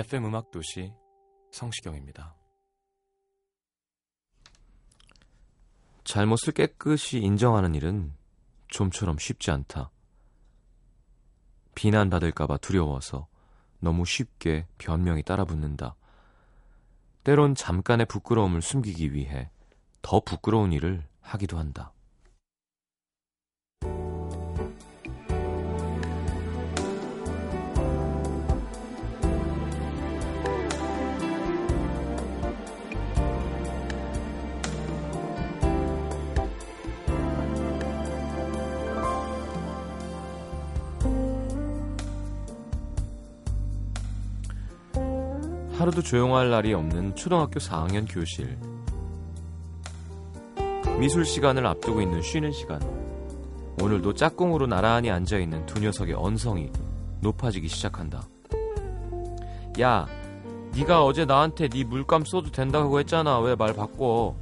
[0.00, 0.94] FM 음악 도시
[1.52, 2.34] 성시경입니다.
[6.04, 8.14] 잘못을 깨끗이 인정하는 일은
[8.68, 9.90] 좀처럼 쉽지 않다.
[11.74, 13.28] 비난받을까봐 두려워서
[13.78, 15.96] 너무 쉽게 변명이 따라붙는다.
[17.22, 19.50] 때론 잠깐의 부끄러움을 숨기기 위해
[20.00, 21.92] 더 부끄러운 일을 하기도 한다.
[45.90, 48.56] 하루도 조용할 날이 없는 초등학교 4학년 교실.
[51.00, 52.80] 미술 시간을 앞두고 있는 쉬는 시간.
[53.82, 56.70] 오늘도 짝꿍으로 나란히 앉아있는 두 녀석의 언성이
[57.20, 58.22] 높아지기 시작한다.
[59.80, 60.06] 야,
[60.76, 63.40] 네가 어제 나한테 네 물감 써도 된다고 했잖아.
[63.40, 64.36] 왜 말 바꿔?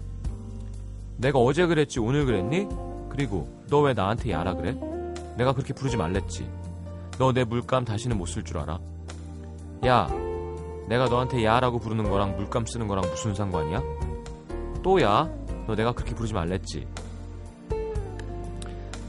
[1.16, 2.66] 내가 어제 그랬지 오늘 그랬니?
[3.08, 4.76] 그리고 너 왜 나한테 야라 그래?
[5.36, 6.46] 내가 그렇게 부르지 말랬지.
[7.18, 8.78] 너 내 물감 다시는 못 쓸 줄 알아?
[9.86, 10.08] 야,
[10.88, 13.82] 내가 너한테 야라고 부르는 거랑 물감 쓰는 거랑 무슨 상관이야?
[14.82, 15.28] 또 야?
[15.66, 16.86] 너 내가 그렇게 부르지 말랬지.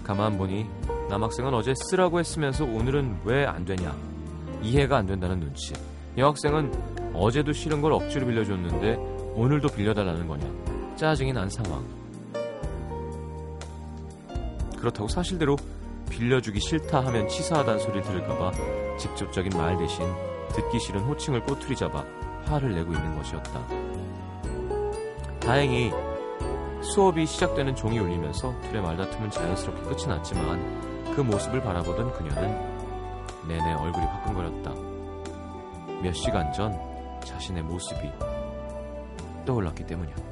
[0.03, 0.65] 가만 보니
[1.09, 3.95] 남학생은 어제 쓰라고 했으면서 오늘은 왜 안 되냐?
[4.61, 5.73] 이해가 안 된다는 눈치.
[6.17, 8.95] 여학생은 어제도 싫은 걸 억지로 빌려줬는데
[9.35, 10.95] 오늘도 빌려달라는 거냐?
[10.97, 11.85] 짜증이 난 상황.
[14.77, 15.55] 그렇다고 사실대로
[16.09, 18.51] 빌려주기 싫다 하면 치사하다는 소리를 들을까봐
[18.97, 20.03] 직접적인 말 대신
[20.49, 22.03] 듣기 싫은 호칭을 꼬투리 잡아
[22.45, 23.65] 화를 내고 있는 것이었다.
[25.39, 25.91] 다행히
[26.81, 32.79] 수업이 시작되는 종이 울리면서 둘의 말다툼은 자연스럽게 끝이 났지만 그 모습을 바라보던 그녀는
[33.47, 34.73] 내내 얼굴이 화끈거렸다.
[36.01, 36.79] 몇 시간 전
[37.25, 38.11] 자신의 모습이
[39.45, 40.28] 떠올랐기 때문이었다.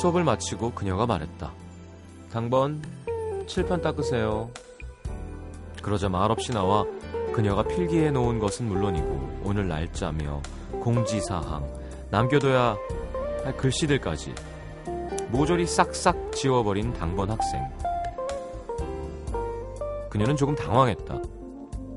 [0.00, 1.52] 수업을 마치고 그녀가 말했다.
[2.32, 2.82] 당번
[3.46, 4.48] 칠판 닦으세요.
[5.82, 6.86] 그러자 말없이 나와
[7.34, 10.40] 그녀가 필기해 놓은 것은 물론이고 오늘 날짜며
[10.82, 11.68] 공지사항,
[12.10, 12.76] 남겨둬야
[13.44, 14.34] 할 글씨들까지
[15.32, 17.62] 모조리 싹싹 지워버린 당번 학생.
[20.08, 21.20] 그녀는 조금 당황했다.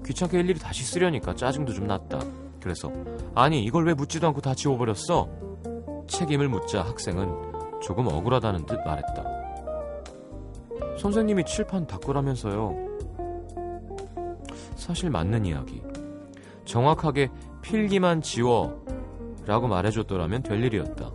[0.05, 2.19] 귀찮게 일일이 다시 쓰려니까 짜증도 좀 났다.
[2.61, 2.91] 그래서
[3.33, 5.29] 아니 이걸 왜 묻지도 않고 다 지워버렸어?
[6.07, 7.52] 책임을 묻자 학생은
[7.83, 9.23] 조금 억울하다는 듯 말했다.
[10.97, 12.75] 선생님이 칠판 닦으라면서요.
[14.75, 15.83] 사실 맞는 이야기.
[16.65, 17.29] 정확하게
[17.61, 18.83] 필기만 지워
[19.45, 21.11] 라고 말해줬더라면 될 일이었다.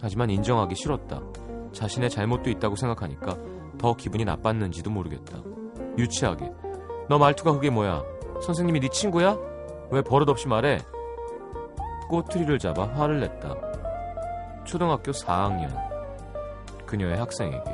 [0.00, 1.22] 하지만 인정하기 싫었다.
[1.72, 3.36] 자신의 잘못도 있다고 생각하니까
[3.78, 5.38] 더 기분이 나빴는지도 모르겠다.
[5.96, 6.50] 유치하게.
[7.08, 8.02] 너 말투가 그게 뭐야?
[8.42, 9.36] 선생님이 네 친구야?
[9.90, 10.78] 왜 버릇없이 말해?
[12.08, 13.67] 꼬투리를 잡아 화를 냈다.
[14.68, 15.70] 초등학교 4학년
[16.84, 17.64] 그녀의 학생에게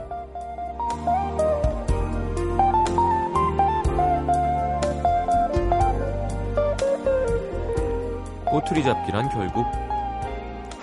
[8.47, 9.67] 꼬투리 잡기란 결국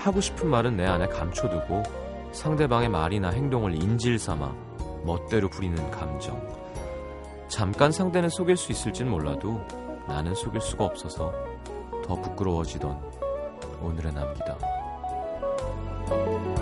[0.04, 1.84] 하고 싶은 말은 내 안에 감춰두고
[2.34, 4.54] 상대방의 말이나 행동을 인질 삼아
[5.06, 6.46] 멋대로 부리는 감정.
[7.48, 9.66] 잠깐 상대는 속일 수 있을진 몰라도
[10.10, 11.34] 나는 속일 수가 없어서
[12.04, 13.00] 더 부끄러워지던
[13.82, 14.81] 오늘의 남기다.
[16.12, 16.61] Thank you.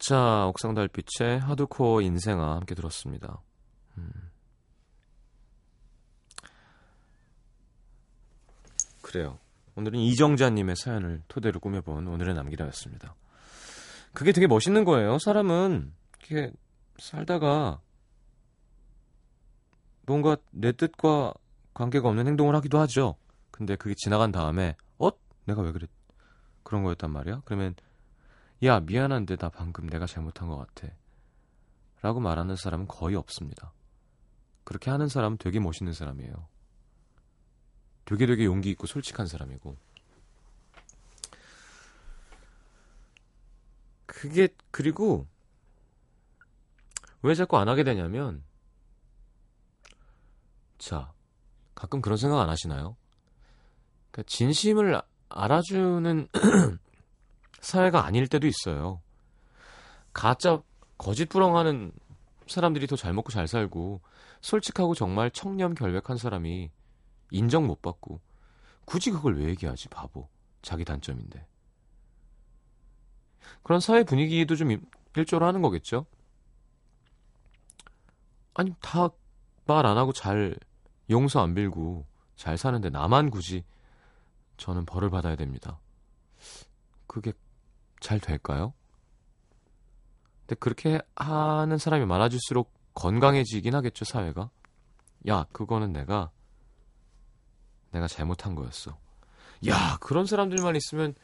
[0.00, 3.42] 자, 옥상 달빛의 하드코어 인생아 함께 들었습니다.
[3.98, 4.10] 음.
[9.02, 9.38] 그래요.
[9.76, 13.14] 오늘은 이정자님의 사연을 토대로 꾸며본 오늘의 남기다였습니다.
[14.14, 15.18] 그게 되게 멋있는 거예요.
[15.18, 16.50] 사람은 이렇게
[16.98, 17.82] 살다가
[20.06, 21.34] 뭔가 내 뜻과
[21.74, 23.16] 관계가 없는 행동을 하기도 하죠.
[23.50, 25.10] 근데 그게 지나간 다음에 어?
[25.44, 25.90] 내가 왜 그랬
[26.62, 27.42] 그런 거였단 말이야?
[27.44, 27.74] 그러면
[28.62, 30.92] 야 미안한데 나 방금 내가 잘못한 것 같아
[32.02, 33.72] 라고 말하는 사람은 거의 없습니다.
[34.64, 36.48] 그렇게 하는 사람은 되게 멋있는 사람이에요.
[38.04, 39.76] 되게 되게 용기 있고 솔직한 사람이고
[44.06, 45.26] 그게 그리고
[47.22, 48.42] 왜 자꾸 안 하게 되냐면
[50.78, 51.12] 자
[51.74, 52.96] 가끔 그런 생각 안 하시나요?
[54.10, 56.28] 그러니까 진심을 알아주는
[57.60, 59.00] 사회가 아닐 때도 있어요.
[60.12, 60.62] 가짜
[60.98, 61.92] 거짓 부렁하는
[62.46, 64.00] 사람들이 더 잘 먹고 잘 살고
[64.40, 66.70] 솔직하고 정말 청렴 결백한 사람이
[67.30, 68.20] 인정 못 받고
[68.84, 70.28] 굳이 그걸 왜 얘기하지 바보.
[70.62, 71.46] 자기 단점인데.
[73.62, 74.76] 그런 사회 분위기도 좀
[75.16, 76.06] 일조를 하는 거겠죠?
[78.54, 79.10] 아니 다
[79.66, 80.56] 말 안 하고 잘
[81.10, 82.04] 용서 안 빌고
[82.34, 83.64] 잘 사는데 나만 굳이
[84.56, 85.78] 저는 벌을 받아야 됩니다.
[87.06, 87.32] 그게
[88.00, 88.72] 잘 될까요?
[90.46, 94.50] 근데 그렇게 하는 사람이 많아질수록 건강해지긴 하겠죠 사회가
[95.28, 96.30] 야 그거는 내가
[97.92, 98.96] 내가 잘못한 거였어.
[99.68, 101.14] 야, 그런 사람들만 있으면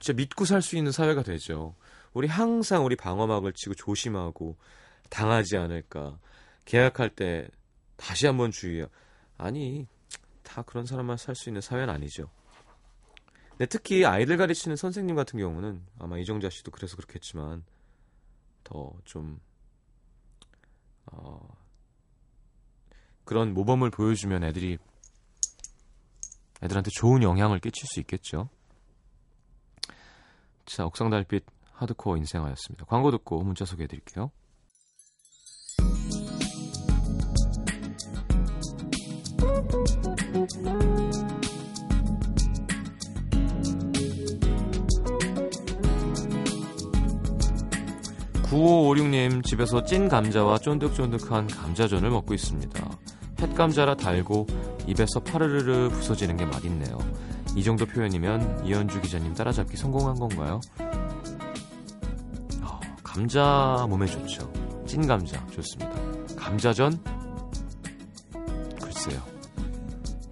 [0.00, 1.74] 진짜 믿고 살 수 있는 사회가 되죠.
[2.12, 4.56] 우리 항상 우리 방어막을 치고 조심하고
[5.10, 6.18] 당하지 않을까.
[6.64, 7.48] 계약할 때
[7.96, 8.86] 다시 한번 주의해요.
[9.36, 9.86] 아니,
[10.42, 12.30] 다 그런 사람만 살 수 있는 사회는 아니죠.
[13.56, 17.64] 근데 특히 아이들 가르치는 선생님 같은 경우는 아마 이정자 씨도 그래서 그렇겠지만
[18.64, 19.40] 더 좀,
[21.06, 21.56] 어,
[23.24, 24.78] 그런 모범을 보여주면 애들이
[26.62, 28.48] 애들한테 좋은 영향을 끼칠 수 있겠죠.
[30.66, 32.86] 자, 옥상달빛 하드코어 인생하였습니다.
[32.86, 34.30] 광고 듣고 문자 소개해 드릴게요.
[48.44, 52.98] 구오오육님 집에서 찐 감자와 쫀득쫀득한 감자전을 먹고 있습니다.
[53.40, 54.46] 햇감자라 달고
[54.86, 56.98] 입에서 파르르르 부서지는 게 맛있네요.
[57.56, 60.60] 이 정도 표현이면 이현주 기자님 따라잡기 성공한 건가요?
[62.60, 64.52] 어, 감자 몸에 좋죠.
[64.86, 65.92] 찐 감자 좋습니다.
[66.36, 67.02] 감자전?
[68.80, 69.22] 글쎄요.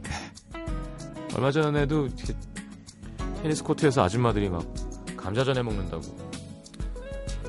[0.03, 0.61] 네.
[1.35, 2.09] 얼마 전에도
[3.43, 4.63] 테니스 코트에서 아줌마들이 막
[5.17, 6.22] 감자전 해 먹는다고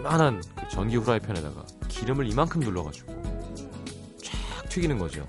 [0.04, 3.14] 만한 그 전기 후라이팬에다가 기름을 이만큼 눌러가지고
[4.22, 5.26] 쫙 튀기는 거죠.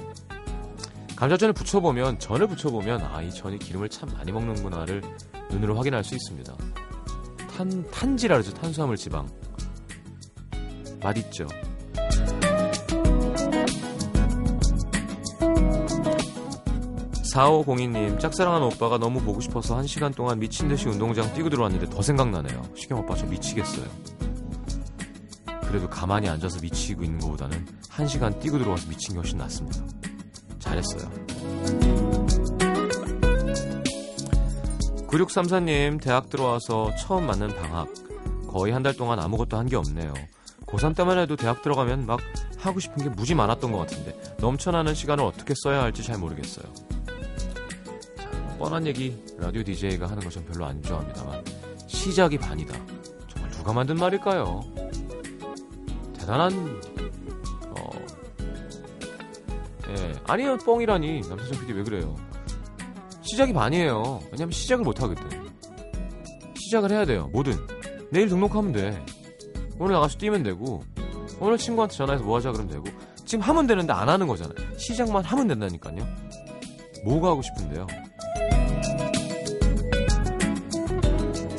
[1.16, 5.00] 감자전을 붙여보면 전을 붙여보면 아 이 전이 기름을 참 많이 먹는구나를
[5.50, 6.54] 눈으로 확인할 수 있습니다.
[7.56, 9.28] 탄 탄지라 그러죠 탄수화물 지방
[11.00, 11.46] 맛있죠.
[17.32, 22.00] 사오공이님 짝사랑하는 오빠가 너무 보고 싶어서 한 시간 동안 미친 듯이 운동장 뛰고 들어왔는데 더
[22.02, 22.62] 생각나네요.
[22.76, 23.86] 시경 오빠 저 미치겠어요.
[25.74, 29.82] 그래도 가만히 앉아서 미치고 있는 것보다는 한 시간 뛰고 들어와서 미친 게 훨씬 낫습니다.
[30.60, 31.10] 잘했어요.
[35.08, 37.88] 9634님, 대학 들어와서 처음 맞는 방학.
[38.46, 40.14] 거의 한 달 동안 아무것도 한 게 없네요.
[40.66, 42.20] 고3 때만 해도 대학 들어가면 막
[42.58, 46.66] 하고 싶은 게 무지 많았던 것 같은데 넘쳐나는 시간을 어떻게 써야 할지 잘 모르겠어요.
[48.16, 51.44] 자, 뻔한 얘기 라디오 DJ가 하는 거 전 별로 안 좋아합니다만
[51.88, 52.74] 시작이 반이다.
[53.28, 54.83] 정말 누가 만든 말일까요?
[56.24, 56.80] 대단한
[59.90, 60.12] 예.
[60.24, 61.20] 아니요, 뻥이라니.
[61.28, 62.16] 남태정 PD 왜 그래요?
[63.20, 64.20] 시작이 반이에요.
[64.32, 65.22] 왜냐면 시작을 못 하거든.
[66.56, 67.28] 시작을 해야 돼요.
[67.32, 67.54] 뭐든.
[68.10, 69.04] 내일 등록하면 돼.
[69.78, 70.82] 오늘 나가서 뛰면 되고,
[71.38, 72.84] 오늘 친구한테 전화해서 뭐 하자 그러면 되고,
[73.26, 74.78] 지금 하면 되는데 안 하는 거잖아요.
[74.78, 76.06] 시작만 하면 된다니까요.
[77.04, 77.86] 뭐가 하고 싶은데요?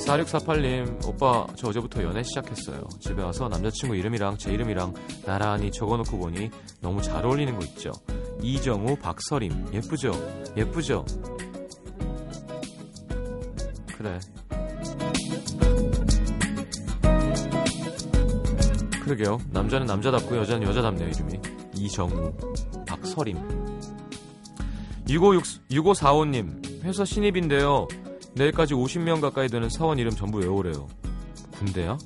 [0.05, 2.83] 4648님, 오빠, 저 어제부터 연애 시작했어요.
[2.99, 4.93] 집에 와서 남자친구 이름이랑 제 이름이랑
[5.25, 7.91] 나란히 적어놓고 보니 너무 잘 어울리는 거 있죠.
[8.41, 9.73] 이정우, 박서림.
[9.73, 10.11] 예쁘죠?
[10.55, 11.05] 예쁘죠?
[13.97, 14.19] 그래.
[19.03, 19.39] 그러게요.
[19.51, 21.39] 남자는 남자답고 여자는 여자답네요, 이름이.
[21.75, 22.31] 이정우,
[22.87, 23.37] 박서림.
[25.07, 27.87] 65 6545님, 회사 신입인데요.
[28.35, 30.87] 내일까지 50명 가까이 되는 사원 이름 전부 외우래요.
[31.57, 31.97] 군대야?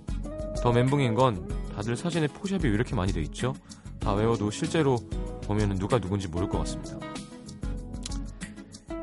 [0.62, 3.54] 더 멘붕인 건 다들 사진에 포샵이 왜 이렇게 많이 돼 있죠?
[4.00, 4.98] 다 외워도 실제로
[5.44, 7.00] 보면 누가 누군지 모를 것 같습니다.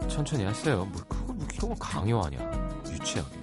[0.08, 0.84] 천천히 하세요.
[0.84, 2.82] 뭐 그거 뭐 이런 거 강요하냐?
[2.92, 3.36] 유치하게.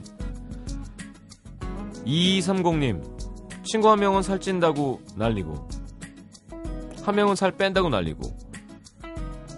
[2.06, 5.68] 2230님 친구 한 명은 살 찐다고 난리고
[7.04, 8.38] 한 명은 살 뺀다고 난리고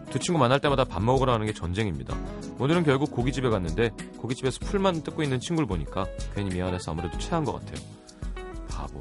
[0.09, 2.15] 두 친구 만날 때마다 밥 먹으러 가는 게 전쟁입니다.
[2.57, 7.53] 오늘은 결국 고깃집에 갔는데 고깃집에서 풀만 뜯고 있는 친구를 보니까 괜히 미안해서 아무래도 체한 것
[7.53, 7.85] 같아요.
[8.69, 8.99] 바보.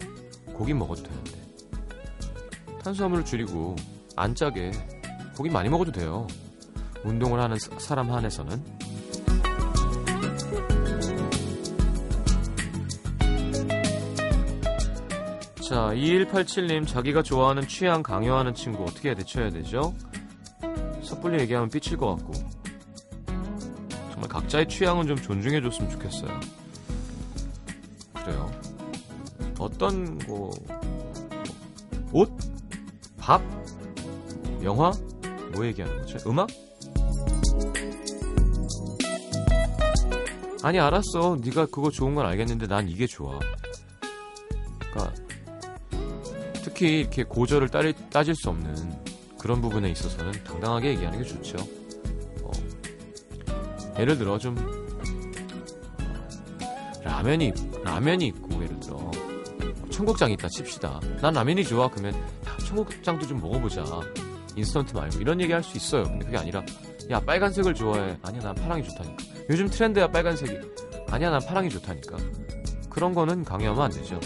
[0.52, 1.32] 고기 먹어도 되는데.
[2.82, 3.76] 탄수화물을 줄이고
[4.16, 4.72] 안 짜게
[5.36, 6.26] 고기 많이 먹어도 돼요.
[7.04, 8.62] 운동을 하는 사람 한해서는
[15.66, 19.94] 자, 2187님, 자기가 좋아하는 취향 강요하는 친구 어떻게 대처해야 되죠?
[21.02, 22.43] 섣불리 얘기하면 삐칠 것 같고.
[24.54, 26.40] 각자의 취향은 좀 존중해줬으면 좋겠어요.
[28.14, 28.50] 그래요.
[29.58, 30.50] 어떤, 뭐,
[32.12, 32.30] 옷?
[33.16, 33.42] 밥?
[34.62, 34.92] 영화?
[35.52, 36.30] 뭐 얘기하는 거죠?
[36.30, 36.48] 음악?
[40.62, 41.36] 아니 알았어.
[41.44, 43.38] 네가 그거 좋은 건 알겠는데 난 이게 좋아.
[44.78, 45.14] 그러니까
[46.62, 47.68] 특히 이렇게 고절을
[48.10, 48.74] 따질 수 없는
[49.38, 51.83] 그런 부분에 있어서는 당당하게 얘기하는 게 좋죠.
[53.94, 54.54] 어, 예를 들어 좀
[57.02, 57.52] 라면이
[57.84, 59.10] 라면이 있고 예를 들어
[59.90, 61.00] 청국장이 있다 칩시다.
[61.20, 61.88] 난 라면이 좋아.
[61.88, 63.84] 그러면 야, 청국장도 좀 먹어보자.
[64.56, 66.04] 인스턴트 말고 이런 얘기 할 수 있어요.
[66.04, 66.62] 근데 그게 아니라
[67.10, 68.16] 야 빨간색을 좋아해.
[68.22, 69.16] 아니야 난 파랑이 좋다니까.
[69.50, 70.58] 요즘 트렌드야 빨간색이.
[71.10, 72.16] 아니야 난 파랑이 좋다니까.
[72.90, 74.18] 그런 거는 강요하면 안 되죠.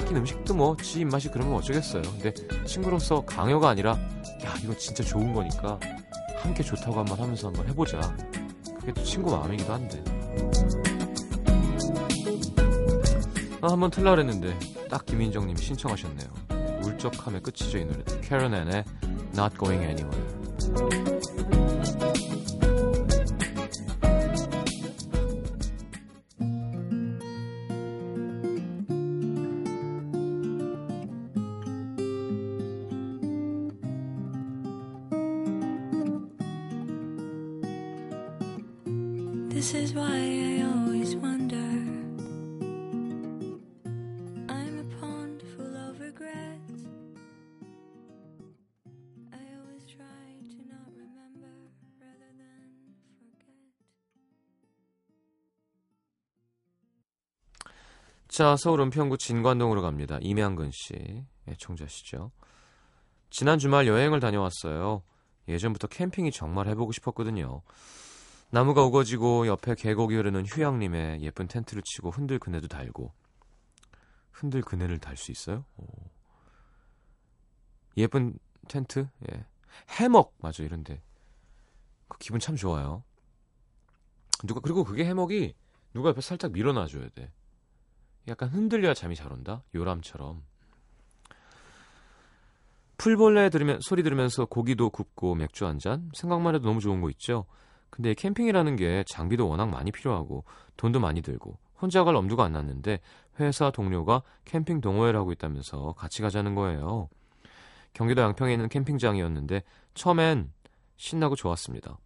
[0.00, 2.02] 하긴 음식도 뭐 지 입맛이 그러면 어쩌겠어요.
[2.02, 2.32] 근데
[2.66, 3.92] 친구로서 강요가 아니라
[4.44, 5.78] 야 이거 진짜 좋은 거니까
[6.38, 8.00] 함께 좋다고 한번 하면서 한번 해보자.
[8.84, 10.04] 그게 또 친구 마음이기도 한데.
[13.62, 14.58] 아, 한번 틀라 그랬는데
[14.90, 16.28] 딱 김인정님이 신청하셨네요.
[16.84, 18.04] 울적함의 끝이죠 이 노래.
[18.20, 18.84] 캐런 앤의
[19.34, 21.13] Not Going Anywhere.
[58.34, 60.18] 자, 서울 은평구 진관동으로 갑니다.
[60.20, 62.32] 이명근 씨, 애청자시죠.
[63.30, 65.04] 지난 주말 여행을 다녀왔어요.
[65.46, 67.62] 예전부터 캠핑이 정말 해보고 싶었거든요.
[68.50, 73.12] 나무가 우거지고 옆에 계곡이 흐르는 휴양림에 예쁜 텐트를 치고 흔들 그네도 달고
[74.32, 75.64] 흔들 그네를 달 수 있어요?
[75.76, 75.86] 오.
[77.96, 78.36] 예쁜
[78.66, 79.06] 텐트?
[79.30, 79.46] 예.
[79.90, 81.00] 해먹 맞아 이런데
[82.08, 83.04] 그 기분 참 좋아요.
[84.42, 85.54] 누가 그리고 그게 해먹이
[85.92, 87.30] 누가 옆에 살짝 밀어놔줘야 돼.
[88.28, 89.62] 약간 흔들려야 잠이 잘 온다.
[89.74, 90.42] 요람처럼.
[92.96, 96.10] 풀벌레 들으면 소리 들으면서 고기도 굽고 맥주 한 잔.
[96.14, 97.44] 생각만 해도 너무 좋은 거 있죠.
[97.90, 100.44] 근데 캠핑이라는 게 장비도 워낙 많이 필요하고
[100.76, 103.00] 돈도 많이 들고 혼자 갈 엄두가 안 났는데
[103.38, 107.08] 회사 동료가 캠핑 동호회를 하고 있다면서 같이 가자는 거예요.
[107.92, 109.62] 경기도 양평에 있는 캠핑장이었는데
[109.94, 110.52] 처음엔
[110.96, 111.98] 신나고 좋았습니다.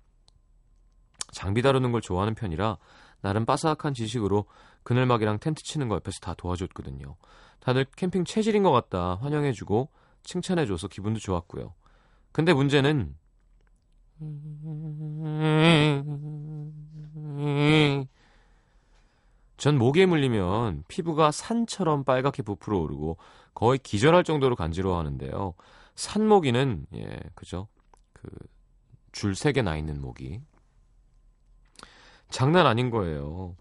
[1.32, 2.76] 장비 다루는 걸 좋아하는 편이라
[3.20, 4.46] 나름 빠삭한 지식으로
[4.88, 7.14] 그늘막이랑 텐트 치는 거 옆에서 다 도와줬거든요.
[7.60, 9.90] 다들 캠핑 체질인 것 같다 환영해주고
[10.22, 11.74] 칭찬해줘서 기분도 좋았고요.
[12.32, 13.14] 근데 문제는
[19.58, 23.18] 전 모기에 물리면 피부가 산처럼 빨갛게 부풀어 오르고
[23.52, 25.52] 거의 기절할 정도로 간지러워하는데요.
[25.96, 27.68] 산모기는 예, 그죠?
[28.14, 30.40] 그줄 세 개 나 있는 모기.
[32.30, 33.54] 장난 아닌 거예요.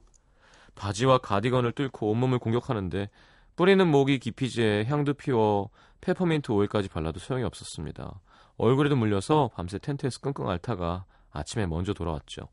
[0.77, 3.09] 바지와 가디건을 뚫고 온몸을 공격하는데
[3.55, 5.69] 뿌리는 모기 기피제에 향도 피워
[6.01, 8.19] 페퍼민트 오일까지 발라도 소용이 없었습니다.
[8.57, 12.47] 얼굴에도 물려서 밤새 텐트에서 끙끙 앓다가 아침에 먼저 돌아왔죠.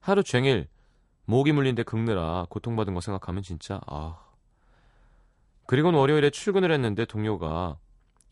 [0.00, 0.68] 하루 종일
[1.24, 4.18] 모기 물린 데 긁느라 고통받은 거 생각하면 진짜 아.
[5.66, 7.78] 그리고는 월요일에 출근을 했는데 동료가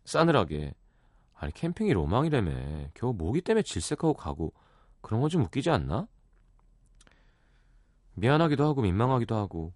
[0.04, 0.74] 싸늘하게
[1.34, 4.52] 아니 캠핑이 로망이라며 겨우 모기 때문에 질색하고 가고
[5.00, 6.06] 그런 건 좀 웃기지 않나?
[8.14, 9.72] 미안하기도 하고 민망하기도 하고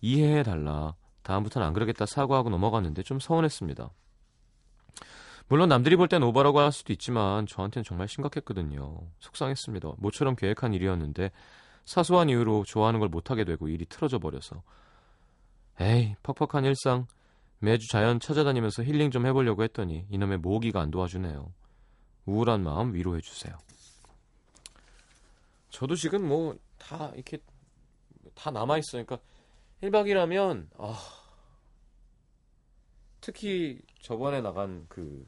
[0.00, 3.90] 이해해 달라 다음부터는 안 그러겠다 사과하고 넘어갔는데 좀 서운했습니다.
[5.48, 9.00] 물론 남들이 볼 땐 오버라고 할 수도 있지만 저한테는 정말 심각했거든요.
[9.20, 9.92] 속상했습니다.
[9.98, 11.30] 모처럼 계획한 일이었는데
[11.84, 14.62] 사소한 이유로 좋아하는 걸 못하게 되고 일이 틀어져 버려서
[15.80, 17.06] 에이 퍽퍽한 일상
[17.58, 21.52] 매주 자연 찾아다니면서 힐링 좀 해보려고 했더니 이놈의 모기가 안 도와주네요.
[22.26, 23.56] 우울한 마음 위로해 주세요.
[25.70, 27.38] 저도 지금 뭐 다 이렇게
[28.34, 29.18] 다 남아 있으니까
[29.82, 30.98] 1박 2일하면 아
[33.20, 35.26] 특히 저번에 나간 그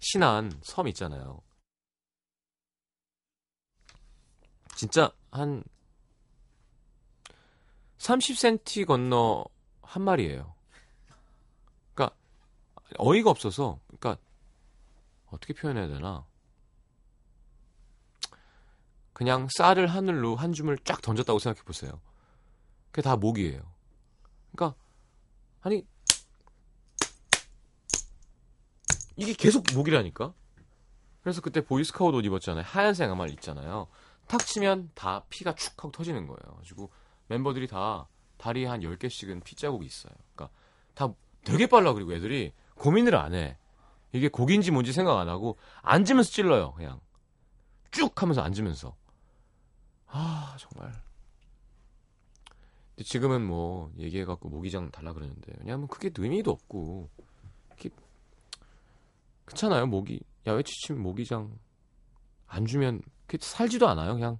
[0.00, 1.40] 신안 섬 있잖아요.
[4.76, 5.64] 진짜 한
[7.98, 9.44] 30cm 건너
[9.82, 10.54] 한 마리예요.
[11.94, 12.16] 그러니까
[12.98, 14.22] 어이가 없어서 그러니까
[15.30, 16.26] 어떻게 표현해야 되나?
[19.14, 22.00] 그냥 쌀을 하늘로 한 줌을 쫙 던졌다고 생각해 보세요.
[22.90, 23.62] 그게 다 모기예요.
[24.52, 24.78] 그러니까
[25.62, 25.86] 아니
[29.16, 30.34] 이게 계속 모기라니까.
[31.22, 32.64] 그래서 그때 보이스카우트 옷 입었잖아요.
[32.66, 33.86] 하얀색 아말 있잖아요.
[34.26, 36.60] 탁 치면 다 피가 축 하고 터지는 거예요.
[36.64, 36.90] 그리고
[37.28, 40.12] 멤버들이 다 다리에 한 10개씩은 피 자국이 있어요.
[40.34, 40.54] 그러니까
[40.94, 43.56] 다 되게 빨라 그리고 애들이 고민을 안 해.
[44.12, 46.72] 이게 고기인지 뭔지 생각 안 하고 앉으면서 찔러요.
[46.72, 47.00] 그냥
[47.90, 48.96] 쭉 하면서 앉으면서.
[50.16, 50.92] 아 정말.
[52.90, 57.10] 근데 지금은 뭐 얘기해갖고 모기장 달라 그러는데 왜냐하면 그게 의미도 없고
[59.44, 59.86] 그렇잖아요.
[59.86, 61.58] 모기 야외 취침 모기장
[62.46, 64.14] 안 주면 그 살지도 않아요.
[64.14, 64.38] 그냥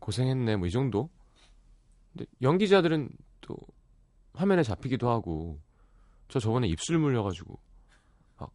[0.00, 1.10] 고생했네 뭐 이 정도.
[2.12, 3.10] 근데 연기자들은
[3.42, 3.56] 또
[4.34, 5.60] 화면에 잡히기도 하고
[6.28, 7.58] 저 저번에 입술 물려가지고
[8.38, 8.50] 막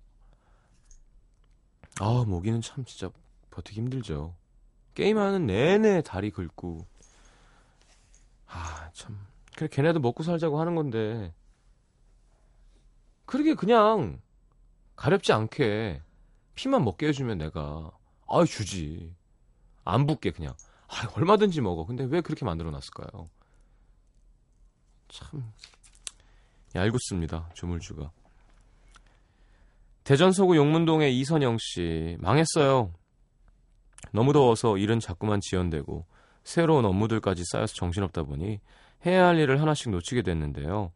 [1.99, 3.09] 아 모기는 참 진짜
[3.51, 4.35] 버티기 힘들죠.
[4.95, 6.85] 게임하는 내내 다리 긁고.
[8.47, 9.19] 아 참.
[9.55, 11.33] 그래 걔네도 먹고 살자고 하는 건데.
[13.25, 14.21] 그러게 그냥
[14.95, 16.01] 가렵지 않게
[16.55, 17.91] 피만 먹게 해주면 내가.
[18.27, 19.13] 아유 주지.
[19.83, 20.55] 안 붓게 그냥.
[20.87, 21.85] 아 얼마든지 먹어.
[21.85, 23.27] 근데 왜 그렇게 만들어 놨을까요?
[25.09, 25.51] 참.
[26.73, 28.11] 얄궂습니다 조물주가.
[30.03, 32.17] 대전 서구 용문동의 이선영 씨.
[32.19, 32.93] 망했어요
[34.11, 36.05] 너무 더워서 일은 자꾸만 지연되고
[36.43, 38.59] 새로운 업무들까지 쌓여서 정신없다 보니
[39.05, 40.91] 해야 할 일을 하나씩 놓치게 됐는데요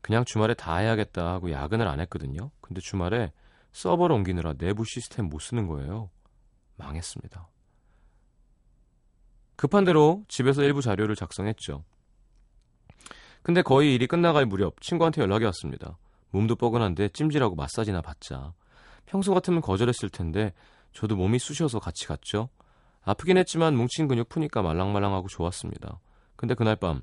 [0.00, 3.32] 그냥 주말에 다 해야겠다 하고 야근을 안 했거든요 근데 주말에
[3.76, 6.08] 서버를 옮기느라 내부 시스템 못 쓰는 거예요.
[6.76, 7.46] 망했습니다.
[9.56, 11.84] 급한 대로 집에서 일부 자료를 작성했죠.
[13.42, 15.98] 근데 거의 일이 끝나갈 무렵 친구한테 연락이 왔습니다.
[16.30, 18.54] 몸도 뻐근한데 찜질하고 마사지나 받자.
[19.04, 20.54] 평소 같으면 거절했을 텐데
[20.96, 22.48] 저도 몸이 쑤셔서 같이 갔죠.
[23.04, 26.00] 아프긴 했지만 뭉친 근육 푸니까 말랑말랑하고 좋았습니다.
[26.36, 27.02] 근데 그날 밤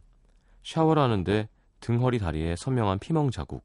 [0.64, 1.48] 샤워를 하는데
[1.80, 3.64] 등허리 다리에 선명한 피멍 자국.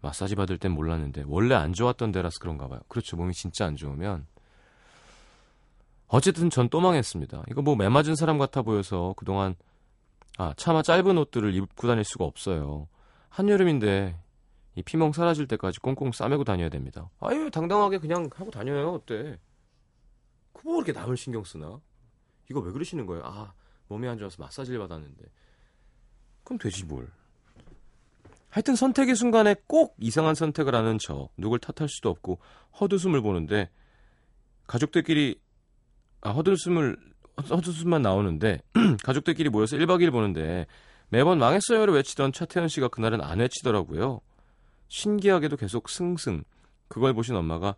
[0.00, 2.80] 마사지 받을 땐 몰랐는데 원래 안 좋았던 데라서 그런가 봐요.
[2.88, 3.16] 그렇죠.
[3.16, 4.26] 몸이 진짜 안 좋으면
[6.08, 7.44] 어쨌든 전 또 망했습니다.
[7.50, 9.56] 이거 뭐 매맞은 사람 같아 보여서 그동안
[10.38, 12.88] 아 차마 짧은 옷들을 입고 다닐 수가 없어요.
[13.28, 14.16] 한여름인데
[14.76, 17.10] 이 피멍 사라질 때까지 꽁꽁 싸매고 다녀야 됩니다.
[17.20, 18.94] 아유 당당하게 그냥 하고 다녀요.
[18.94, 19.38] 어때?
[20.56, 21.80] 그뭐 이렇게 남을 신경 쓰나?
[22.50, 23.22] 이거 왜 그러시는 거예요?
[23.24, 23.52] 아
[23.88, 25.24] 몸이 안 좋아서 마사지를 받았는데
[26.44, 27.08] 그럼 되지 뭘.
[28.50, 32.38] 하여튼 선택의 순간에 꼭 이상한 선택을 하는 저 누굴 탓할 수도 없고
[32.80, 33.68] 헛웃음을 보는데
[34.66, 35.38] 가족들끼리
[36.22, 36.96] 아 헛웃음을
[37.50, 38.62] 헛웃음만 나오는데
[39.04, 40.66] 가족들끼리 모여서 1박 2일 보는데
[41.08, 44.20] 매번 망했어요를 외치던 차태현 씨가 그날은 안 외치더라고요.
[44.88, 46.42] 신기하게도 계속 승승.
[46.88, 47.76] 그걸 보신 엄마가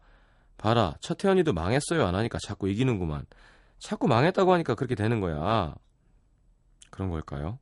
[0.58, 3.24] 봐라 차태현이도 망했어요 안 하니까 자꾸 이기는구만.
[3.78, 5.74] 자꾸 망했다고 하니까 그렇게 되는 거야.
[6.90, 7.58] 그런 걸까요?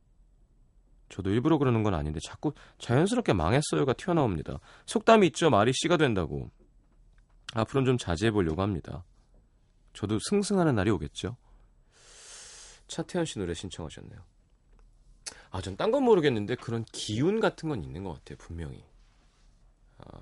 [1.09, 4.59] 저도 일부러 그러는 건 아닌데 자꾸 자연스럽게 망했어요가 튀어나옵니다.
[4.87, 5.49] 속담이 있죠.
[5.49, 6.49] 말이 씨가 된다고.
[7.53, 9.05] 앞으로는 좀 자제해 보려고 합니다.
[9.93, 11.37] 저도 승승하는 날이 오겠죠.
[12.87, 14.19] 차태현 씨 노래 신청하셨네요.
[15.51, 18.37] 아, 전 딴 건 모르겠는데 그런 기운 같은 건 있는 것 같아요.
[18.37, 18.83] 분명히.
[19.99, 20.19] 아,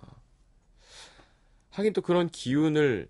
[1.75, 3.09] 하긴 또 그런 기운을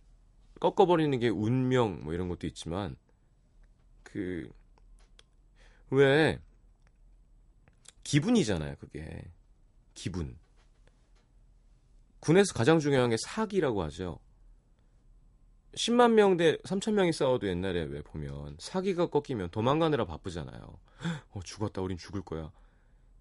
[0.60, 2.96] 꺾어버리는 게 운명 뭐 이런 것도 있지만
[4.04, 4.50] 그
[5.90, 6.40] 왜
[8.04, 9.24] 기분이잖아요, 그게.
[9.94, 10.38] 기분.
[12.20, 14.20] 군에서 가장 중요한 게 사기라고 하죠.
[15.74, 20.80] 10만 명 대 3천 명이 싸워도 옛날에 왜 보면 사기가 꺾이면 도망가느라 바쁘잖아요.
[21.32, 21.82] 어, 죽었다.
[21.82, 22.52] 우린 죽을 거야.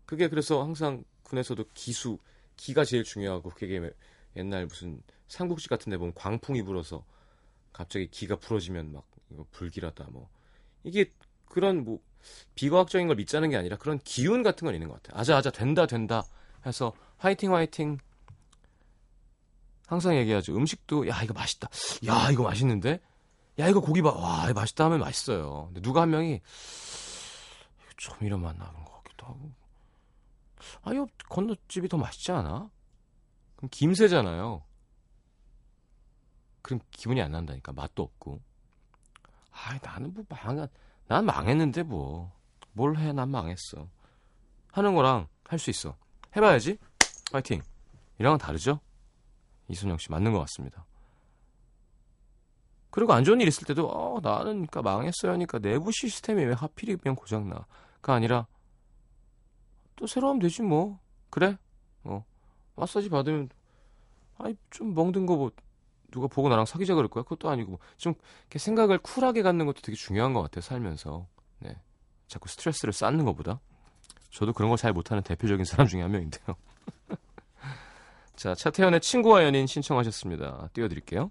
[0.06, 2.18] 그게 그래서 항상 군에서도 기수,
[2.56, 3.90] 기가 제일 중요하고 그게
[4.36, 7.04] 옛날 무슨 삼국지 같은 데 보면 광풍이 불어서
[7.72, 10.28] 갑자기 기가 부러지면 막 이거 불길하다 뭐.
[10.82, 11.12] 이게
[11.46, 12.00] 그런 뭐
[12.54, 15.20] 비과학적인 걸 믿자는 게 아니라 그런 기운 같은 건 있는 것 같아요.
[15.20, 16.24] 아자 아자 된다 된다
[16.66, 17.98] 해서 화이팅 화이팅
[19.86, 20.56] 항상 얘기하죠.
[20.56, 21.68] 음식도 야 이거 맛있다.
[22.06, 23.00] 야 이거 맛있는데.
[23.58, 24.12] 야 이거 고기 봐.
[24.12, 25.66] 와 이거 맛있다 하면 맛있어요.
[25.66, 26.40] 근데 누가 한 명이
[27.96, 29.52] 좀맛 나는 것 같기도 하고
[30.82, 32.70] 아, 옆 건너집이 더 맛있지 않아?
[33.56, 34.62] 그럼 김새잖아요.
[36.64, 37.72] 그럼 기분이 안 난다니까.
[37.72, 38.40] 맛도 없고.
[39.50, 40.66] 아, 나는 뭐 망한,
[41.06, 42.32] 난 망했는데 뭐.
[42.72, 43.86] 뭘 해, 난 망했어.
[44.72, 45.94] 하는 거랑 할 수 있어.
[46.34, 46.78] 해봐야지.
[47.30, 47.62] 파이팅.
[48.18, 48.80] 이랑은 다르죠?
[49.68, 50.86] 이순영 씨 맞는 것 같습니다.
[52.90, 57.16] 그리고 안 좋은 일 있을 때도 어 나는 그러니까 망했어요 하니까 내부 시스템이 왜 하필이면
[57.16, 57.66] 고장나
[58.00, 58.46] 가 아니라
[59.96, 61.58] 또 새로 하면 되지 뭐 그래
[62.04, 62.24] 어
[62.76, 63.48] 마사지 받으면
[64.38, 65.50] 아이 좀 멍든 거뭐
[66.10, 67.24] 누가 보고 나랑 사귀자 그럴 거야?
[67.24, 67.78] 그것도 아니고.
[67.96, 71.26] 좀 이렇게 생각을 쿨하게 갖는 것도 되게 중요한 것 같아요 살면서.
[71.60, 71.76] 네.
[72.28, 73.60] 자꾸 스트레스를 쌓는 것보다.
[74.30, 76.56] 저도 그런 걸 잘 못하는 대표적인 사람 중에 한 명인데요.
[78.36, 80.70] 자 차태현의 친구와 연인 신청하셨습니다.
[80.72, 81.30] 띄워드릴게요.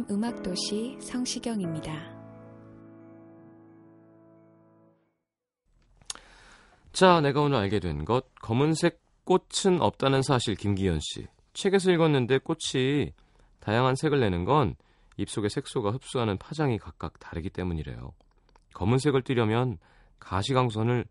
[0.00, 1.92] FM 음악도시 성시경입니다.
[6.92, 8.26] 자, 내가 오늘 알게 된 것.
[8.36, 11.26] 검은색 꽃은 없다는 사실, 김기현 씨.
[11.52, 13.12] 책에서 읽었는데 꽃이
[13.60, 14.74] 다양한 색을 내는 건
[15.16, 18.12] 입속의 색소가 흡수하는 파장이 각각 다르기 때문이래요.
[18.74, 19.78] 검은색을 띠려면
[20.18, 21.04] 가시광선을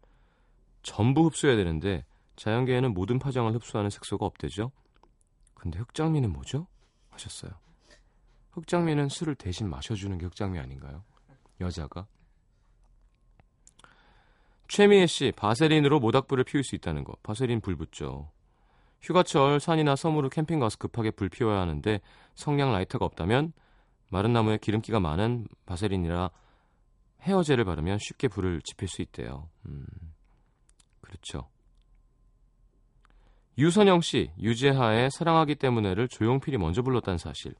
[0.83, 2.05] 전부 흡수해야 되는데
[2.37, 4.71] 자연계에는 모든 파장을 흡수하는 색소가 없대죠.
[5.53, 6.67] 근데 흑장미는 뭐죠?
[7.09, 7.68] 하셨어요.
[8.51, 11.03] 흑장미는 술을 대신 마셔주는 게 흑장미 아닌가요?
[11.61, 12.07] 여자가.
[14.67, 17.15] 최미애 씨, 바세린으로 모닥불을 피울 수 있다는 거.
[17.23, 18.31] 바세린 불 붙죠.
[19.01, 22.01] 휴가철 산이나 섬으로 캠핑 가서 급하게 불 피워야 하는데
[22.35, 23.53] 성냥 라이터가 없다면
[24.09, 26.29] 마른 나무에 기름기가 많은 바세린이라
[27.21, 29.49] 헤어젤을 바르면 쉽게 불을 지필 수 있대요.
[29.65, 29.85] 음,
[31.01, 31.49] 그렇죠.
[33.57, 37.53] 유선영 씨, 유재하의 사랑하기 때문에를 조용필이 먼저 불렀다는 사실.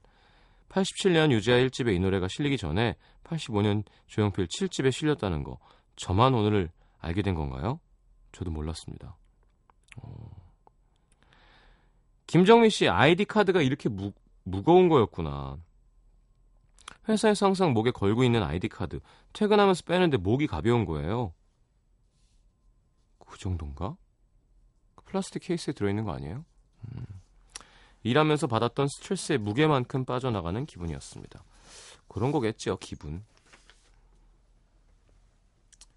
[0.69, 5.59] 87년 유재하 1집에 이 노래가 실리기 전에 85년 조용필 7집에 실렸다는 거.
[5.95, 7.79] 저만 오늘 알게 된 건가요?
[8.31, 9.17] 저도 몰랐습니다.
[9.97, 10.29] 어...
[12.27, 15.57] 김정민 씨 아이디 카드가 이렇게 무, 무거운 거였구나.
[17.07, 18.99] 회사에서 항상 목에 걸고 있는 아이디 카드
[19.33, 21.33] 퇴근하면서 빼는데 목이 가벼운 거예요.
[23.17, 23.97] 그 정도인가?
[25.05, 26.45] 플라스틱 케이스에 들어있는 거 아니에요?
[26.85, 27.05] 음.
[28.03, 31.43] 일하면서 받았던 스트레스의 무게만큼 빠져나가는 기분이었습니다.
[32.07, 33.23] 그런 거겠죠, 기분.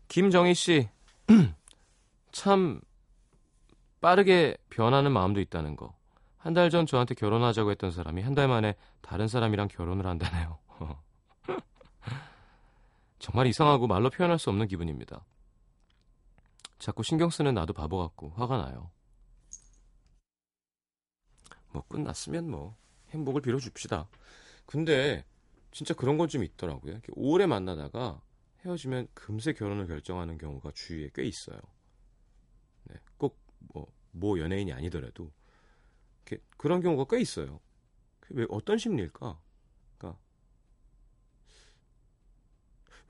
[0.08, 0.88] 김정희 씨,
[2.32, 2.80] 참
[4.00, 5.94] 빠르게 변하는 마음도 있다는 거.
[6.38, 10.58] 한 달 전 저한테 결혼하자고 했던 사람이 한 달 만에 다른 사람이랑 결혼을 한다네요.
[13.20, 15.24] 정말 이상하고 말로 표현할 수 없는 기분입니다.
[16.80, 18.90] 자꾸 신경 쓰는 나도 바보 같고 화가 나요.
[21.72, 22.76] 뭐 끝났으면 뭐
[23.10, 24.08] 행복을 빌어줍시다.
[24.66, 25.24] 근데
[25.70, 27.00] 진짜 그런 건 좀 있더라고요.
[27.12, 28.22] 오래 만나다가
[28.64, 31.60] 헤어지면 금세 결혼을 결정하는 경우가 주위에 꽤 있어요.
[32.84, 35.32] 네, 꼭뭐 뭐 연예인이 아니더라도
[36.26, 37.60] 이렇게 그런 경우가 꽤 있어요.
[38.30, 39.40] 왜 어떤 심리일까?
[39.98, 40.18] 그러니까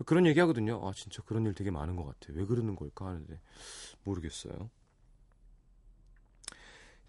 [0.05, 0.87] 그런 얘기 하거든요.
[0.87, 2.33] 아 진짜 그런 일 되게 많은 것 같아.
[2.35, 3.40] 왜 그러는 걸까 하는데
[4.05, 4.70] 모르겠어요.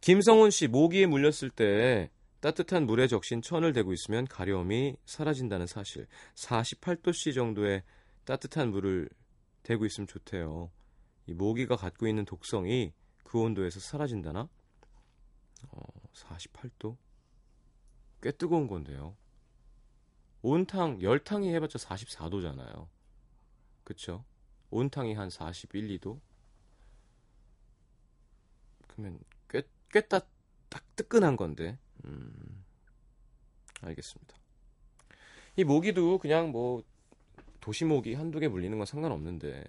[0.04, 2.12] 김성훈 씨, 모기에 물렸을 때
[2.42, 6.08] 따뜻한 물에 적신 천을 대고 있으면 가려움이 사라진다는 사실.
[6.36, 7.84] 48도씨 정도의
[8.26, 9.10] 따뜻한 물을
[9.64, 10.70] 대고 있으면 좋대요.
[11.26, 12.92] 이 모기가 갖고 있는 독성이
[13.24, 14.50] 그 온도에서 사라진다나?
[15.70, 16.98] 어, 48도?
[18.22, 19.16] 꽤 뜨거운 건데요.
[20.42, 22.90] 온탕, 열탕이 해봤자 44도잖아요.
[23.86, 24.26] 그쵸?
[24.70, 26.20] 온탕이 한 41, 2도?
[28.90, 29.18] 그러면
[29.94, 30.28] 꽤, 딱
[30.96, 31.78] 뜨끈한 건데.
[32.06, 32.64] 음,
[33.82, 34.36] 알겠습니다.
[35.56, 36.84] 이 모기도 그냥 뭐
[37.62, 39.64] 도시 모기 한두 개 물리는 건 상관없는데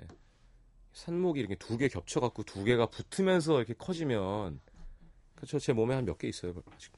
[0.95, 4.61] 산모기 이렇게 두 개 겹쳐갖고 두 개가 붙으면서 이렇게 커지면
[5.37, 6.91] 그렇죠 제 몸에 한 몇 개 있어요 아직.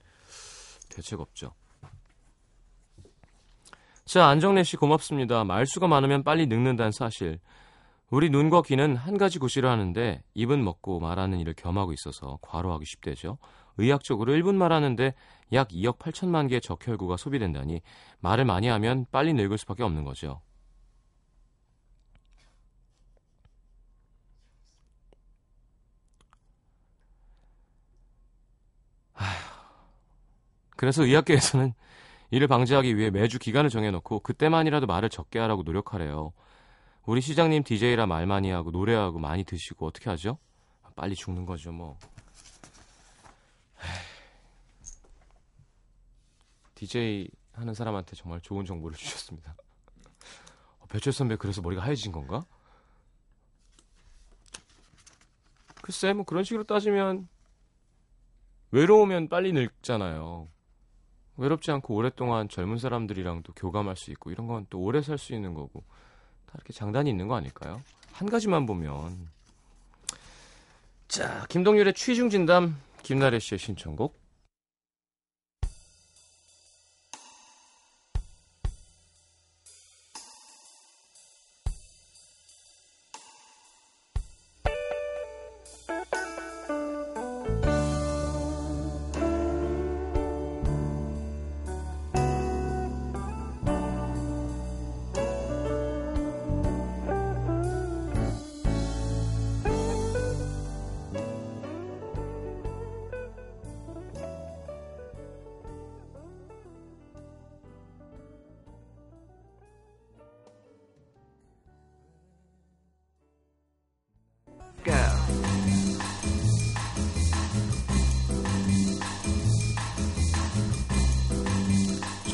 [0.88, 1.52] 대책 없죠.
[4.04, 5.42] 자 안정래 씨 고맙습니다.
[5.44, 7.40] 말수가 많으면 빨리 늙는다는 사실
[8.10, 13.38] 우리 눈과 귀는 한 가지 구실을 하는데 입은 먹고 말하는 일을 겸하고 있어서 과로하기 쉽대죠.
[13.78, 15.14] 의학적으로 1분 말하는데
[15.52, 17.82] 약 2억 8천만 개의 적혈구가 소비된다니
[18.20, 20.40] 말을 많이 하면 빨리 늙을 수밖에 없는 거죠.
[30.76, 31.74] 그래서 의학계에서는
[32.30, 36.32] 이를 방지하기 위해 매주 기간을 정해놓고 그때만이라도 말을 적게 하라고 노력하래요.
[37.06, 40.38] 우리 시장님 DJ라 말 많이 하고 노래하고 많이 드시고 어떻게 하죠?
[40.96, 41.98] 빨리 죽는 거죠 뭐.
[46.74, 49.54] DJ 하는 사람한테 정말 좋은 정보를 주셨습니다.
[50.80, 52.44] 어, 배철 선배 그래서 머리가 하얘진 건가?
[55.82, 57.28] 글쎄 뭐 그런 식으로 따지면
[58.72, 60.48] 외로우면 빨리 늙잖아요.
[61.36, 65.54] 외롭지 않고 오랫동안 젊은 사람들이랑도 교감할 수 있고 이런 건 또 오래 살 수 있는
[65.54, 65.96] 거고 다
[66.56, 67.82] 이렇게 장단이 있는 거 아닐까요?
[68.12, 69.28] 한 가지만 보면
[71.08, 74.14] 자 김동률의 취중 진담 김나래 씨의 신청곡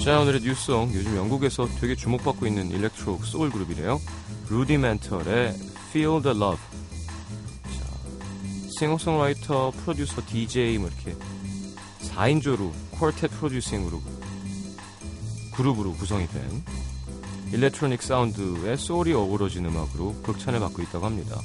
[0.02, 0.90] 자 오늘의 New song.
[0.94, 4.00] 요즘 영국에서 되게 주목받고 있는 electro 소울 그룹이래요.
[4.50, 5.54] 루디멘털의
[5.90, 6.58] Feel the Love.
[7.62, 11.16] 자, 싱어송라이터, 프로듀서, DJ 뭐 이렇게
[12.00, 14.02] 4인조로 quartet producing으로
[15.54, 16.64] 그룹으로 구성이 된
[17.52, 21.40] electronic 사운드의 소울이 어우러진 음악으로 극찬을 받고 있다고 합니다.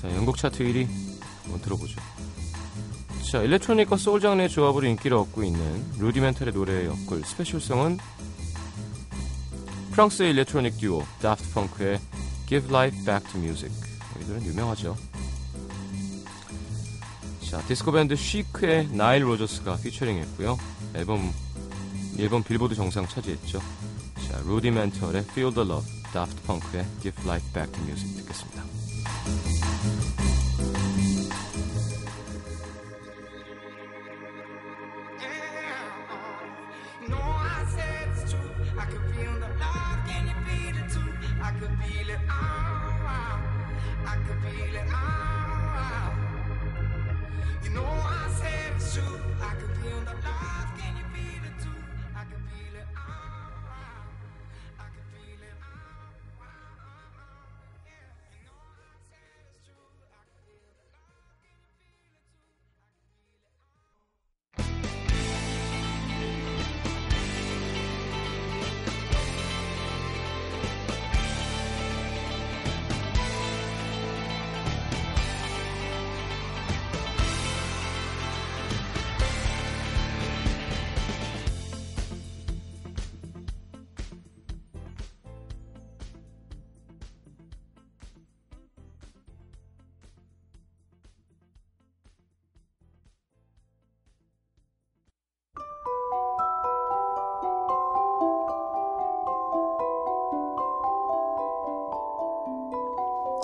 [0.00, 0.86] 자 영국 차트 1위
[1.42, 2.00] 한번 들어보죠
[3.32, 7.96] 자, electronic과 소울 장르의 조합으로 인기를 얻고 있는 루디멘탈의 노래에 엮을 special song은
[9.90, 11.98] 프랑스의 electronic 듀오 다프트 펑크의
[12.46, 13.74] Give Life Back to Music
[14.20, 14.98] 이들은 유명하죠.
[17.48, 20.58] 자, 디스코 밴드 쉬크의 나일 로저스가 피처링했고요.
[20.96, 21.32] 앨범
[22.18, 23.60] 앨범 빌보드 정상 차지했죠.
[24.28, 28.62] 자, 루디멘털의 Feel the Love, 다프트 펑크의 Give Life Back to Music 듣겠습니다.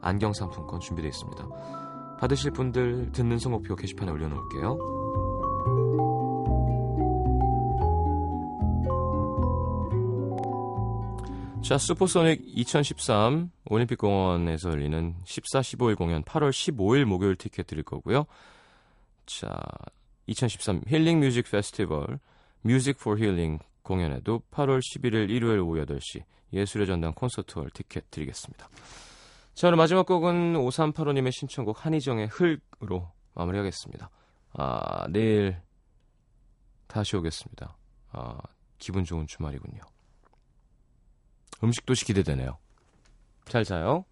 [0.00, 1.48] 안경 상품권 준비되어 있습니다.
[2.18, 4.96] 받으실 분들 듣는 성목표 게시판에 올려놓을게요.
[11.62, 18.26] 자, 슈퍼소닉 2013 올림픽공원에서 열리는 14, 15일 공연 8월 15일 목요일 티켓 드릴 거고요.
[19.26, 19.58] 자,
[20.28, 22.20] 2013 힐링 뮤직 페스티벌
[22.62, 28.68] 뮤직 포 힐링 공연에도 8월 11일 일요일 오후 8시 예술의 전당 콘서트홀 티켓 드리겠습니다.
[29.56, 34.10] 자, 오늘 마지막 곡은 5385님의 신청곡 한희정의 흙으로 마무리하겠습니다.
[34.52, 35.58] 아, 내일
[36.86, 37.74] 다시 오겠습니다.
[38.10, 38.36] 아,
[38.76, 39.80] 기분 좋은 주말이군요.
[41.64, 42.58] 음식 도시 기대되네요.
[43.46, 44.04] 잘 자요.